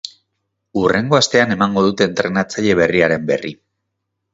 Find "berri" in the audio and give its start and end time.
3.33-3.59